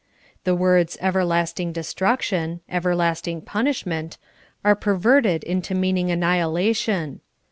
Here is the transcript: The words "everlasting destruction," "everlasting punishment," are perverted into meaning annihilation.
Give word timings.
The 0.45 0.55
words 0.55 0.97
"everlasting 0.99 1.73
destruction," 1.73 2.61
"everlasting 2.67 3.41
punishment," 3.41 4.17
are 4.65 4.75
perverted 4.75 5.43
into 5.43 5.75
meaning 5.75 6.09
annihilation. 6.09 7.21